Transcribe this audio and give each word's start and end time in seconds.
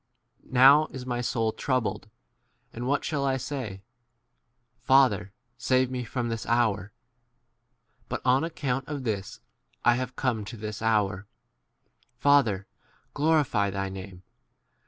27 0.39 0.51
Now 0.55 0.87
is 0.87 1.05
my 1.05 1.21
soul 1.21 1.51
troubled, 1.51 2.09
and 2.73 2.87
what 2.87 3.05
shall 3.05 3.23
I 3.23 3.37
say? 3.37 3.83
Father, 4.79 5.31
save 5.59 5.91
me 5.91 6.03
from 6.03 6.27
this 6.27 6.43
hour. 6.47 6.91
But 8.09 8.23
on 8.25 8.43
ac 8.43 8.53
count 8.55 8.87
of 8.87 9.03
this 9.03 9.41
I 9.85 9.97
have 9.97 10.15
come 10.15 10.43
to 10.45 10.57
this 10.57 10.79
28 10.79 10.91
hour. 10.91 11.27
Father, 12.17 12.65
glorify 13.13 13.69
thy 13.69 13.89
name. 13.89 14.23